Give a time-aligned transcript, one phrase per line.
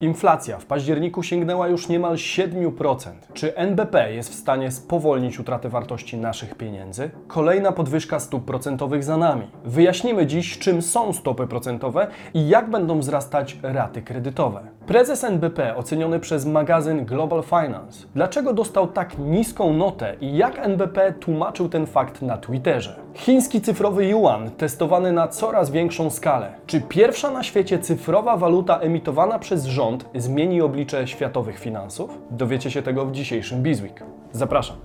[0.00, 3.10] Inflacja w październiku sięgnęła już niemal 7%.
[3.34, 7.10] Czy NBP jest w stanie spowolnić utratę wartości naszych pieniędzy?
[7.28, 9.46] Kolejna podwyżka stóp procentowych za nami.
[9.64, 14.60] Wyjaśnimy dziś, czym są stopy procentowe i jak będą wzrastać raty kredytowe.
[14.86, 18.06] Prezes NBP oceniony przez magazyn Global Finance.
[18.14, 22.96] Dlaczego dostał tak niską notę i jak NBP tłumaczył ten fakt na Twitterze?
[23.14, 26.52] Chiński cyfrowy yuan testowany na coraz większą skalę.
[26.66, 32.10] Czy pierwsza na świecie cyfrowa waluta emitowana przez rząd zmieni oblicze światowych finansów?
[32.30, 34.02] Dowiecie się tego w dzisiejszym Bizweek.
[34.32, 34.76] Zapraszam.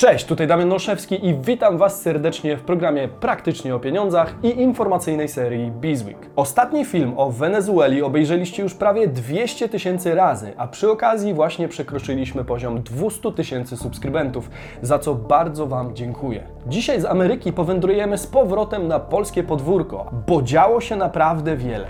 [0.00, 5.28] Cześć, tutaj Damian Olszewski i witam Was serdecznie w programie Praktycznie o Pieniądzach i informacyjnej
[5.28, 6.30] serii Bizweek.
[6.36, 12.44] Ostatni film o Wenezueli obejrzeliście już prawie 200 tysięcy razy, a przy okazji właśnie przekroczyliśmy
[12.44, 14.50] poziom 200 tysięcy subskrybentów,
[14.82, 16.42] za co bardzo Wam dziękuję.
[16.66, 21.86] Dzisiaj z Ameryki powędrujemy z powrotem na polskie podwórko, bo działo się naprawdę wiele.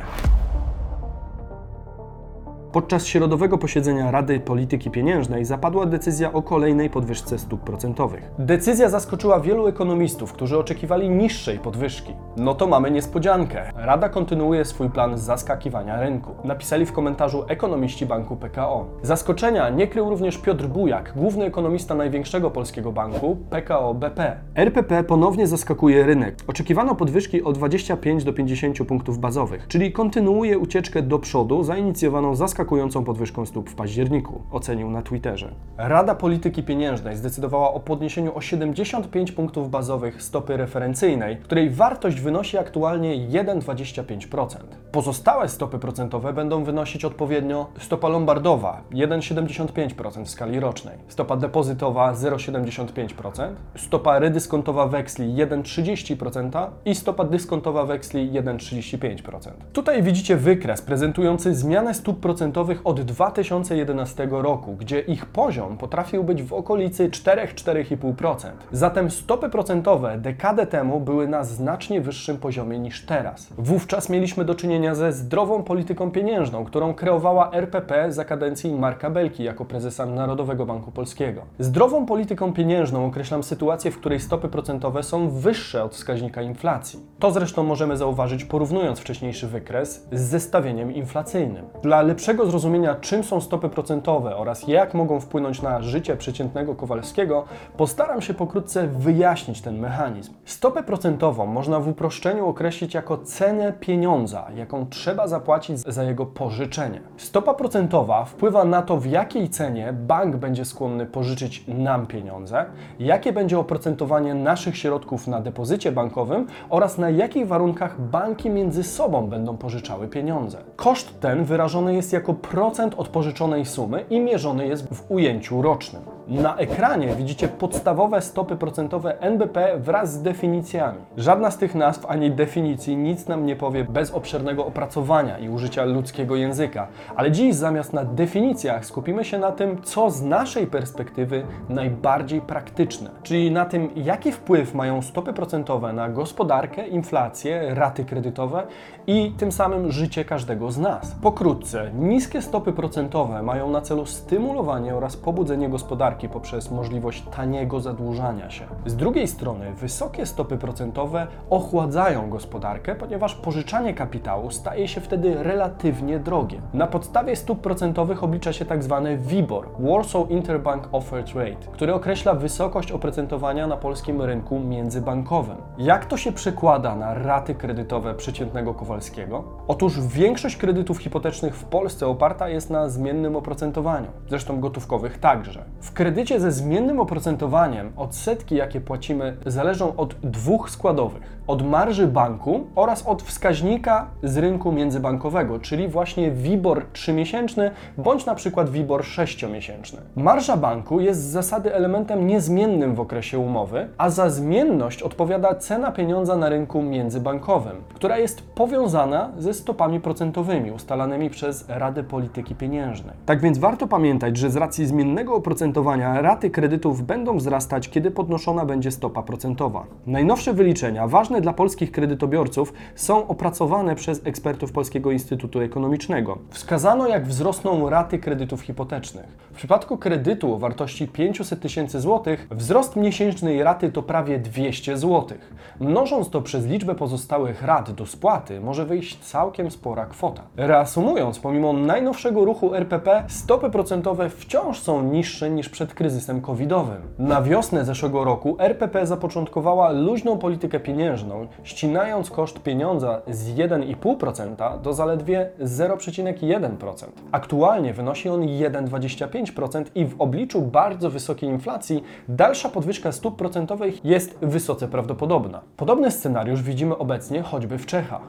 [2.72, 8.30] Podczas środowego posiedzenia Rady Polityki Pieniężnej zapadła decyzja o kolejnej podwyżce stóp procentowych.
[8.38, 12.12] Decyzja zaskoczyła wielu ekonomistów, którzy oczekiwali niższej podwyżki.
[12.36, 13.72] No to mamy niespodziankę.
[13.74, 16.30] Rada kontynuuje swój plan zaskakiwania rynku.
[16.44, 18.86] Napisali w komentarzu ekonomiści banku PKO.
[19.02, 24.40] Zaskoczenia nie krył również Piotr Bujak, główny ekonomista największego polskiego banku PKO BP.
[24.54, 26.36] RPP ponownie zaskakuje rynek.
[26.46, 33.04] Oczekiwano podwyżki o 25 do 50 punktów bazowych, czyli kontynuuje ucieczkę do przodu zainicjowaną zaskakującą
[33.04, 35.52] podwyżką stóp w październiku, ocenił na Twitterze.
[35.76, 42.58] Rada Polityki Pieniężnej zdecydowała o podniesieniu o 75 punktów bazowych stopy referencyjnej, której wartość wynosi
[42.58, 44.56] aktualnie 1,25%.
[44.92, 53.48] Pozostałe stopy procentowe będą wynosić odpowiednio stopa lombardowa 1,75% w skali rocznej, stopa depozytowa 0,75%,
[53.76, 59.50] stopa redyskontowa weksli 1,30% i stopa dyskontowa weksli 1,35%.
[59.72, 62.49] Tutaj widzicie wykres prezentujący zmianę stóp procentowych
[62.84, 68.50] od 2011 roku, gdzie ich poziom potrafił być w okolicy 4-4,5%.
[68.72, 73.48] Zatem stopy procentowe dekadę temu były na znacznie wyższym poziomie niż teraz.
[73.58, 79.44] Wówczas mieliśmy do czynienia ze zdrową polityką pieniężną, którą kreowała RPP za kadencji Marka Belki
[79.44, 81.42] jako prezesa Narodowego Banku Polskiego.
[81.58, 87.00] Zdrową polityką pieniężną określam sytuację, w której stopy procentowe są wyższe od wskaźnika inflacji.
[87.18, 91.64] To zresztą możemy zauważyć porównując wcześniejszy wykres z zestawieniem inflacyjnym.
[91.82, 97.44] Dla lepszego zrozumienia, czym są stopy procentowe oraz jak mogą wpłynąć na życie przeciętnego Kowalskiego,
[97.76, 100.34] postaram się pokrótce wyjaśnić ten mechanizm.
[100.44, 107.00] Stopę procentową można w uproszczeniu określić jako cenę pieniądza, jaką trzeba zapłacić za jego pożyczenie.
[107.16, 112.64] Stopa procentowa wpływa na to, w jakiej cenie bank będzie skłonny pożyczyć nam pieniądze,
[112.98, 119.26] jakie będzie oprocentowanie naszych środków na depozycie bankowym oraz na jakich warunkach banki między sobą
[119.26, 120.58] będą pożyczały pieniądze.
[120.76, 126.02] Koszt ten wyrażony jest jako procent od pożyczonej sumy i mierzony jest w ujęciu rocznym.
[126.28, 130.98] Na ekranie widzicie podstawowe stopy procentowe NBP wraz z definicjami.
[131.16, 135.84] Żadna z tych nazw ani definicji nic nam nie powie bez obszernego opracowania i użycia
[135.84, 141.42] ludzkiego języka, ale dziś zamiast na definicjach skupimy się na tym, co z naszej perspektywy
[141.68, 148.66] najbardziej praktyczne, czyli na tym, jaki wpływ mają stopy procentowe na gospodarkę, inflację, raty kredytowe
[149.06, 151.16] i tym samym życie każdego z nas.
[151.22, 158.50] Pokrótce, niskie stopy procentowe mają na celu stymulowanie oraz pobudzenie gospodarki poprzez możliwość taniego zadłużania
[158.50, 158.64] się.
[158.86, 166.18] Z drugiej strony, wysokie stopy procentowe ochładzają gospodarkę, ponieważ pożyczanie kapitału staje się wtedy relatywnie
[166.18, 166.60] drogie.
[166.74, 169.08] Na podstawie stóp procentowych oblicza się tzw.
[169.18, 175.56] WIBOR, Warsaw Interbank Offered Rate, który określa wysokość oprocentowania na polskim rynku międzybankowym.
[175.78, 179.44] Jak to się przekłada na raty kredytowe przeciętnego Kowalskiego?
[179.68, 185.64] Otóż większość kredytów hipotecznych w Polsce oparta jest na zmiennym oprocentowaniu, zresztą gotówkowych także.
[185.80, 192.66] W kredycie ze zmiennym oprocentowaniem odsetki, jakie płacimy, zależą od dwóch składowych: od marży banku
[192.74, 199.96] oraz od wskaźnika z rynku międzybankowego, czyli właśnie WIBOR 3-miesięczny bądź na przykład WIBOR 6-miesięczny.
[200.16, 205.92] Marża banku jest z zasady elementem niezmiennym w okresie umowy, a za zmienność odpowiada cena
[205.92, 213.14] pieniądza na rynku międzybankowym, która jest powiązana ze stopami procentowymi ustalanymi przez Radę Polityki Pieniężnej.
[213.26, 218.64] Tak więc warto pamiętać, że z racji zmiennego oprocentowania raty kredytów będą wzrastać, kiedy podnoszona
[218.64, 219.84] będzie stopa procentowa.
[220.06, 226.38] Najnowsze wyliczenia, ważne dla polskich kredytobiorców, są opracowane przez ekspertów Polskiego Instytutu Ekonomicznego.
[226.50, 229.26] Wskazano, jak wzrosną raty kredytów hipotecznych.
[229.52, 235.54] W przypadku kredytu o wartości 500 tysięcy złotych, wzrost miesięcznej raty to prawie 200 złotych.
[235.80, 240.42] Mnożąc to przez liczbę pozostałych rat do spłaty, może wyjść całkiem spora kwota.
[240.56, 246.96] Reasumując, pomimo najnowszego ruchu RPP, stopy procentowe wciąż są niższe niż przed kryzysem covidowym.
[247.18, 251.29] Na wiosnę zeszłego roku RPP zapoczątkowała luźną politykę pieniężną,
[251.62, 257.06] ścinając koszt pieniądza z 1,5% do zaledwie 0,1%.
[257.32, 264.38] Aktualnie wynosi on 1,25% i w obliczu bardzo wysokiej inflacji dalsza podwyżka stóp procentowych jest
[264.42, 265.60] wysoce prawdopodobna.
[265.76, 268.22] Podobny scenariusz widzimy obecnie choćby w Czechach.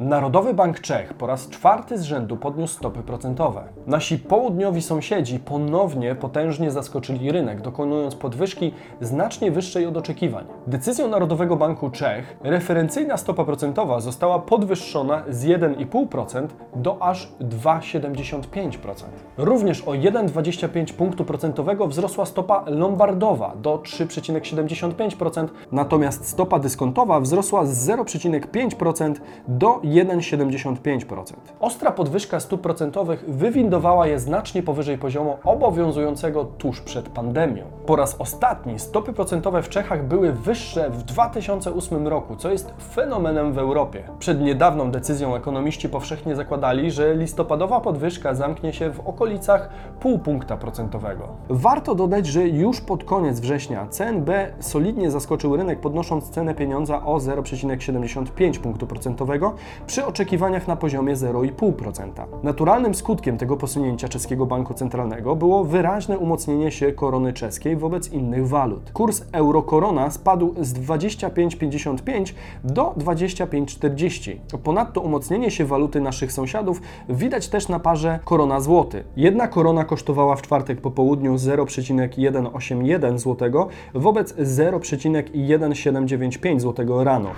[0.00, 3.62] Narodowy Bank Czech po raz czwarty z rzędu podniósł stopy procentowe.
[3.86, 10.44] Nasi południowi sąsiedzi ponownie potężnie zaskoczyli rynek, dokonując podwyżki znacznie wyższej od oczekiwań.
[10.66, 19.04] Decyzją Narodowego Banku Czech referencyjna stopa procentowa została podwyższona z 1,5% do aż 2,75%.
[19.36, 27.88] Również o 1,25 punktu procentowego wzrosła stopa lombardowa do 3,75%, natomiast stopa dyskontowa wzrosła z
[27.88, 29.14] 0,5%
[29.48, 31.32] do 1,75%.
[31.60, 37.64] Ostra podwyżka stóp procentowych wywindowała je znacznie powyżej poziomu obowiązującego tuż przed pandemią.
[37.86, 43.52] Po raz ostatni stopy procentowe w Czechach były wyższe w 2008 roku, co jest fenomenem
[43.52, 44.02] w Europie.
[44.18, 49.68] Przed niedawną decyzją ekonomiści powszechnie zakładali, że listopadowa podwyżka zamknie się w okolicach
[50.00, 51.28] pół punkta procentowego.
[51.48, 54.30] Warto dodać, że już pod koniec września CNB
[54.60, 59.54] solidnie zaskoczył rynek podnosząc cenę pieniądza o 0,75 punktu procentowego,
[59.86, 62.26] przy oczekiwaniach na poziomie 0,5%.
[62.42, 68.48] Naturalnym skutkiem tego posunięcia czeskiego banku centralnego było wyraźne umocnienie się korony czeskiej wobec innych
[68.48, 68.90] walut.
[68.92, 72.34] Kurs euro-korona spadł z 25,55
[72.64, 74.36] do 25,40.
[74.64, 79.04] Ponadto umocnienie się waluty naszych sąsiadów widać też na parze korona złoty.
[79.16, 87.30] Jedna korona kosztowała w czwartek po południu 0,181 zł wobec 0,1795 zł rano.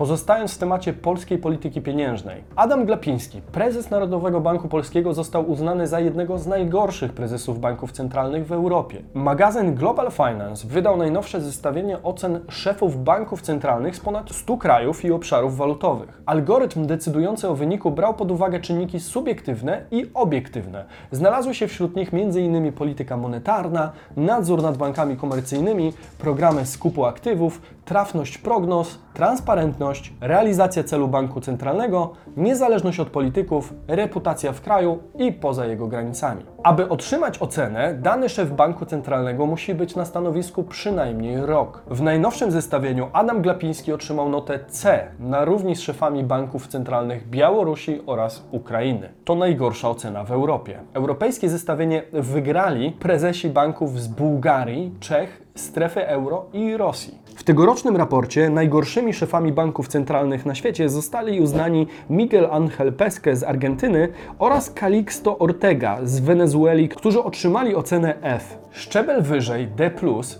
[0.00, 6.00] Pozostając w temacie polskiej polityki pieniężnej, Adam Glapiński, prezes Narodowego Banku Polskiego, został uznany za
[6.00, 9.02] jednego z najgorszych prezesów banków centralnych w Europie.
[9.14, 15.12] Magazyn Global Finance wydał najnowsze zestawienie ocen szefów banków centralnych z ponad 100 krajów i
[15.12, 16.22] obszarów walutowych.
[16.26, 20.84] Algorytm decydujący o wyniku brał pod uwagę czynniki subiektywne i obiektywne.
[21.10, 22.72] Znalazły się wśród nich m.in.
[22.72, 31.40] polityka monetarna, nadzór nad bankami komercyjnymi, programy skupu aktywów, trafność prognoz, transparentność, realizacja celu banku
[31.40, 36.44] centralnego, niezależność od polityków, reputacja w kraju i poza jego granicami.
[36.62, 41.82] Aby otrzymać ocenę, dany szef banku centralnego musi być na stanowisku przynajmniej rok.
[41.90, 48.00] W najnowszym zestawieniu Adam Glapiński otrzymał notę C na równi z szefami banków centralnych Białorusi
[48.06, 49.08] oraz Ukrainy.
[49.24, 50.78] To najgorsza ocena w Europie.
[50.94, 57.18] Europejskie zestawienie wygrali prezesi banków z Bułgarii, Czech, strefy euro i Rosji.
[57.36, 63.42] W tegorocznym raporcie najgorszymi szefami banków centralnych na świecie zostali uznani Miguel Angel Pesque z
[63.42, 64.08] Argentyny
[64.38, 66.49] oraz Calixto Ortega z Wenezueli,
[66.88, 68.58] którzy otrzymali ocenę F.
[68.70, 69.90] Szczebel wyżej D+,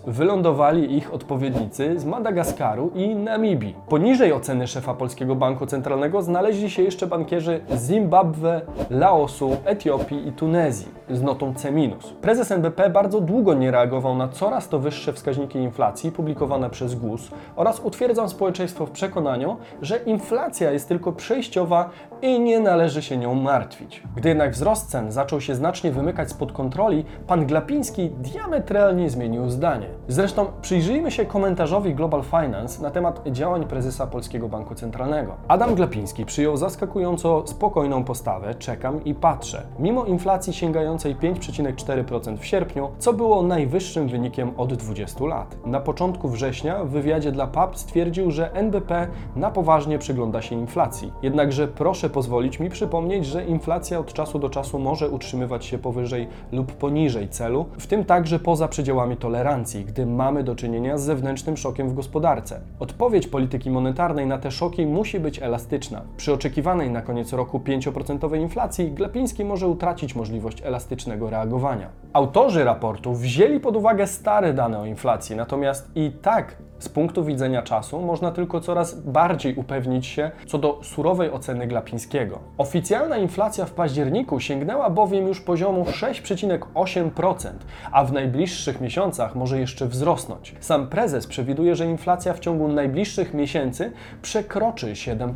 [0.07, 3.75] wylądowali ich odpowiednicy z Madagaskaru i Namibii.
[3.89, 10.31] Poniżej oceny szefa Polskiego Banku Centralnego znaleźli się jeszcze bankierzy z Zimbabwe, Laosu, Etiopii i
[10.31, 11.71] Tunezji z notą C-.
[12.21, 17.29] Prezes NBP bardzo długo nie reagował na coraz to wyższe wskaźniki inflacji publikowane przez GUS
[17.55, 21.89] oraz utwierdzał społeczeństwo w przekonaniu, że inflacja jest tylko przejściowa
[22.21, 24.03] i nie należy się nią martwić.
[24.15, 29.87] Gdy jednak wzrost cen zaczął się znacznie wymykać spod kontroli, pan Glapiński diametralnie zmienił zdanie.
[30.07, 35.35] Zresztą przyjrzyjmy się komentarzowi Global Finance na temat działań prezesa Polskiego Banku Centralnego.
[35.47, 39.63] Adam Glapiński przyjął zaskakująco spokojną postawę, czekam i patrzę.
[39.79, 45.65] Mimo inflacji sięgającej 5,4% w sierpniu, co było najwyższym wynikiem od 20 lat.
[45.65, 51.13] Na początku września w wywiadzie dla PAP stwierdził, że NBP na poważnie przygląda się inflacji.
[51.21, 56.27] Jednakże proszę pozwolić mi przypomnieć, że inflacja od czasu do czasu może utrzymywać się powyżej
[56.51, 61.57] lub poniżej celu, w tym także poza przedziałami tolerancji, gdy mamy do czynienia z zewnętrznym
[61.57, 62.61] szokiem w gospodarce.
[62.79, 66.01] Odpowiedź polityki monetarnej na te szoki musi być elastyczna.
[66.17, 71.89] Przy oczekiwanej na koniec roku 5% inflacji Glapiński może utracić możliwość elastycznego reagowania.
[72.13, 77.61] Autorzy raportu wzięli pod uwagę stare dane o inflacji, natomiast i tak Z punktu widzenia
[77.61, 82.39] czasu można tylko coraz bardziej upewnić się co do surowej oceny Glapińskiego.
[82.57, 87.49] Oficjalna inflacja w październiku sięgnęła bowiem już poziomu 6,8%,
[87.91, 90.55] a w najbliższych miesiącach może jeszcze wzrosnąć.
[90.59, 95.33] Sam prezes przewiduje, że inflacja w ciągu najbliższych miesięcy przekroczy 7%.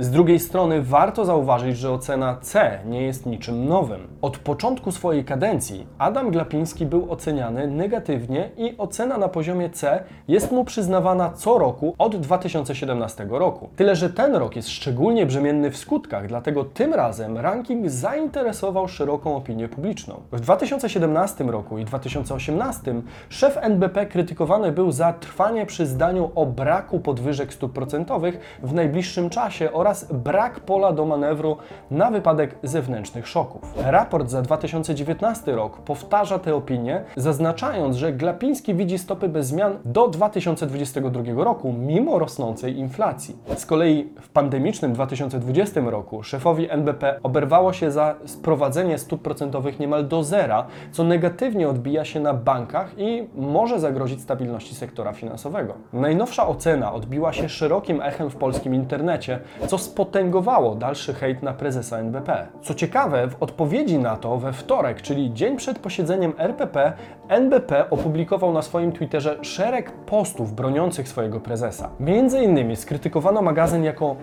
[0.00, 4.08] Z drugiej strony warto zauważyć, że ocena C nie jest niczym nowym.
[4.22, 10.52] Od początku swojej kadencji Adam Glapiński był oceniany negatywnie i ocena na poziomie C jest
[10.52, 13.68] mu przyznawana co roku od 2017 roku.
[13.76, 19.36] Tyle, że ten rok jest szczególnie brzemienny w skutkach, dlatego tym razem ranking zainteresował szeroką
[19.36, 20.14] opinię publiczną.
[20.32, 22.94] W 2017 roku i 2018
[23.28, 29.30] szef NBP krytykowany był za trwanie przy zdaniu o braku podwyżek stóp procentowych w najbliższym
[29.30, 31.56] czasie oraz brak pola do manewru
[31.90, 33.74] na wypadek zewnętrznych szoków.
[33.76, 40.08] Raport za 2019 rok powtarza tę opinię, zaznaczając, że Glapiński widzi stopy bez zmian do
[40.08, 43.36] 2022 roku, mimo rosnącej inflacji.
[43.56, 50.08] Z kolei w pandemicznym 2020 roku szefowi NBP oberwało się za sprowadzenie stóp procentowych niemal
[50.08, 55.74] do zera, co negatywnie odbija się na bankach i może zagrozić stabilności sektora finansowego.
[55.92, 59.38] Najnowsza ocena odbiła się szerokim echem w polskim internecie,
[59.70, 62.46] co spotęgowało dalszy hejt na prezesa NBP.
[62.62, 66.92] Co ciekawe, w odpowiedzi na to we wtorek, czyli dzień przed posiedzeniem RPP,
[67.28, 71.88] NBP opublikował na swoim Twitterze szereg postów broniących swojego prezesa.
[72.00, 74.16] Między innymi skrytykowano magazyn jako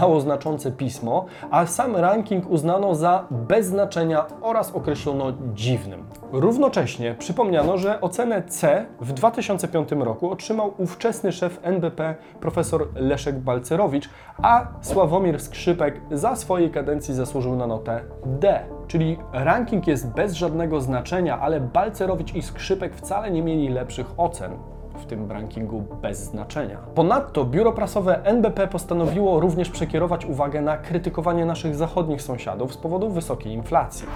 [0.00, 6.04] mało znaczące pismo, a sam ranking uznano za bez znaczenia oraz określono dziwnym.
[6.32, 14.08] Równocześnie przypomniano, że ocenę C w 2005 roku otrzymał ówczesny szef NBP profesor Leszek Balcerowicz,
[14.42, 18.60] a Sławomir Skrzypek za swojej kadencji zasłużył na notę D.
[18.86, 24.52] Czyli ranking jest bez żadnego znaczenia, ale Balcerowicz i Skrzypek wcale nie mieli lepszych ocen
[24.94, 26.78] w tym rankingu bez znaczenia.
[26.94, 33.10] Ponadto biuro prasowe NBP postanowiło również przekierować uwagę na krytykowanie naszych zachodnich sąsiadów z powodu
[33.10, 34.06] wysokiej inflacji.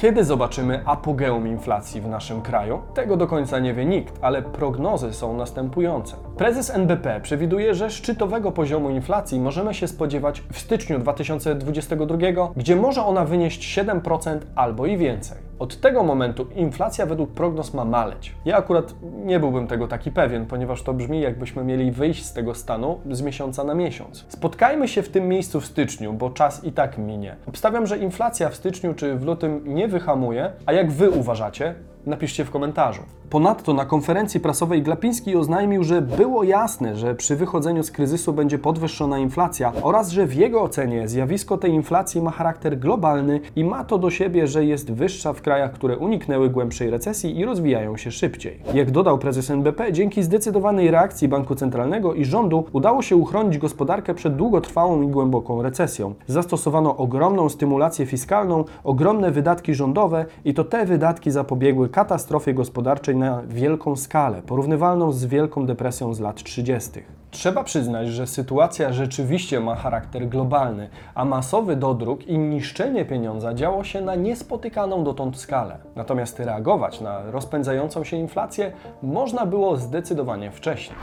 [0.00, 2.82] Kiedy zobaczymy apogeum inflacji w naszym kraju?
[2.94, 6.16] Tego do końca nie wie nikt, ale prognozy są następujące.
[6.36, 12.16] Prezes NBP przewiduje, że szczytowego poziomu inflacji możemy się spodziewać w styczniu 2022,
[12.56, 15.49] gdzie może ona wynieść 7% albo i więcej.
[15.60, 18.34] Od tego momentu inflacja według prognoz ma maleć.
[18.44, 22.54] Ja akurat nie byłbym tego taki pewien, ponieważ to brzmi jakbyśmy mieli wyjść z tego
[22.54, 24.24] stanu z miesiąca na miesiąc.
[24.28, 27.36] Spotkajmy się w tym miejscu w styczniu, bo czas i tak minie.
[27.46, 31.74] Obstawiam, że inflacja w styczniu czy w lutym nie wyhamuje, a jak Wy uważacie,
[32.06, 33.02] napiszcie w komentarzu.
[33.30, 38.58] Ponadto na konferencji prasowej Glapiński oznajmił, że było jasne, że przy wychodzeniu z kryzysu będzie
[38.58, 43.84] podwyższona inflacja oraz że w jego ocenie zjawisko tej inflacji ma charakter globalny i ma
[43.84, 48.10] to do siebie, że jest wyższa w krajach, które uniknęły głębszej recesji i rozwijają się
[48.10, 48.60] szybciej.
[48.74, 54.14] Jak dodał prezes NBP, dzięki zdecydowanej reakcji Banku Centralnego i rządu udało się uchronić gospodarkę
[54.14, 56.14] przed długotrwałą i głęboką recesją.
[56.26, 63.42] Zastosowano ogromną stymulację fiskalną, ogromne wydatki rządowe i to te wydatki zapobiegły katastrofie gospodarczej na
[63.48, 66.90] wielką skalę, porównywalną z Wielką Depresją z lat 30.
[67.30, 73.84] Trzeba przyznać, że sytuacja rzeczywiście ma charakter globalny, a masowy dodruk i niszczenie pieniądza działo
[73.84, 75.78] się na niespotykaną dotąd skalę.
[75.96, 78.72] Natomiast reagować na rozpędzającą się inflację
[79.02, 80.98] można było zdecydowanie wcześniej.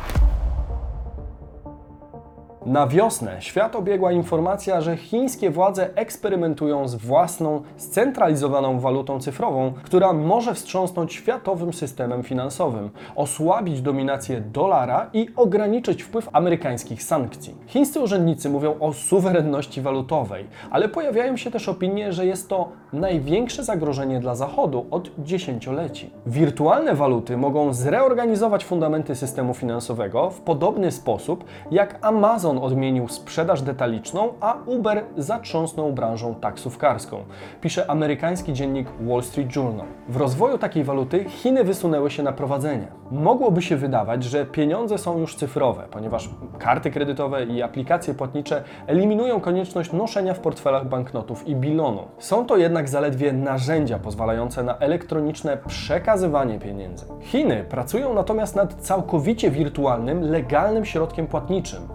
[2.67, 10.13] Na wiosnę świat obiegła informacja, że chińskie władze eksperymentują z własną, scentralizowaną walutą cyfrową, która
[10.13, 17.55] może wstrząsnąć światowym systemem finansowym, osłabić dominację dolara i ograniczyć wpływ amerykańskich sankcji.
[17.67, 23.63] Chińscy urzędnicy mówią o suwerenności walutowej, ale pojawiają się też opinie, że jest to największe
[23.63, 26.09] zagrożenie dla Zachodu od dziesięcioleci.
[26.25, 34.33] Wirtualne waluty mogą zreorganizować fundamenty systemu finansowego w podobny sposób, jak Amazon odmienił sprzedaż detaliczną,
[34.39, 37.23] a Uber zatrząsnął branżą taksówkarską,
[37.61, 39.85] pisze amerykański dziennik Wall Street Journal.
[40.09, 42.87] W rozwoju takiej waluty Chiny wysunęły się na prowadzenie.
[43.11, 49.39] Mogłoby się wydawać, że pieniądze są już cyfrowe, ponieważ karty kredytowe i aplikacje płatnicze eliminują
[49.39, 52.03] konieczność noszenia w portfelach banknotów i bilonu.
[52.17, 57.05] Są to jednak zaledwie narzędzia pozwalające na elektroniczne przekazywanie pieniędzy.
[57.21, 61.87] Chiny pracują natomiast nad całkowicie wirtualnym, legalnym środkiem płatniczym.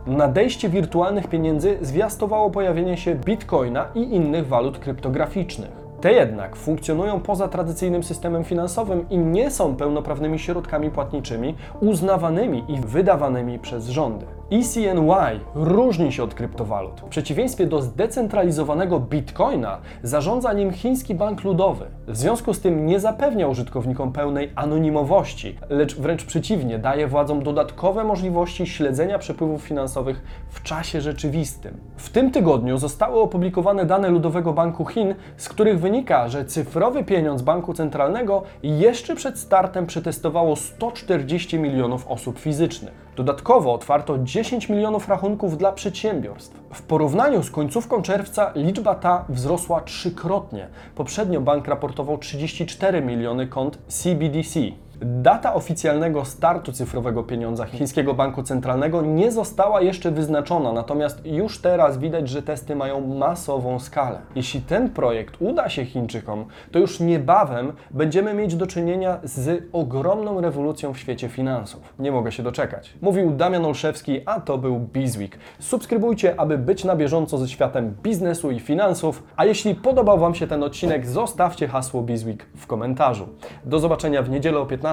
[0.42, 5.70] Nadejście wirtualnych pieniędzy zwiastowało pojawienie się bitcoina i innych walut kryptograficznych.
[6.00, 12.80] Te jednak funkcjonują poza tradycyjnym systemem finansowym i nie są pełnoprawnymi środkami płatniczymi uznawanymi i
[12.80, 14.26] wydawanymi przez rządy.
[14.52, 17.00] ECNY różni się od kryptowalut.
[17.00, 21.87] W przeciwieństwie do zdecentralizowanego bitcoina zarządza nim chiński bank ludowy.
[22.09, 28.04] W związku z tym nie zapewnia użytkownikom pełnej anonimowości, lecz wręcz przeciwnie, daje władzom dodatkowe
[28.04, 31.80] możliwości śledzenia przepływów finansowych w czasie rzeczywistym.
[31.97, 37.42] W tym tygodniu zostały opublikowane dane Ludowego Banku Chin, z których wynika, że cyfrowy pieniądz
[37.42, 43.12] banku centralnego jeszcze przed startem przetestowało 140 milionów osób fizycznych.
[43.16, 46.61] Dodatkowo otwarto 10 milionów rachunków dla przedsiębiorstw.
[46.73, 50.69] W porównaniu z końcówką czerwca liczba ta wzrosła trzykrotnie.
[50.95, 54.61] Poprzednio bank raportował 34 miliony kont CBDC.
[55.04, 61.99] Data oficjalnego startu cyfrowego pieniądza chińskiego banku centralnego nie została jeszcze wyznaczona, natomiast już teraz
[61.99, 64.18] widać, że testy mają masową skalę.
[64.35, 70.40] Jeśli ten projekt uda się Chińczykom, to już niebawem będziemy mieć do czynienia z ogromną
[70.40, 71.94] rewolucją w świecie finansów.
[71.99, 72.94] Nie mogę się doczekać.
[73.00, 75.38] Mówił Damian Olszewski, a to był Bizweek.
[75.59, 80.47] Subskrybujcie, aby być na bieżąco ze światem biznesu i finansów, a jeśli podobał Wam się
[80.47, 83.28] ten odcinek, zostawcie hasło Bizweek w komentarzu.
[83.64, 84.91] Do zobaczenia w niedzielę o 15.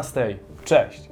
[0.66, 1.10] Cześć!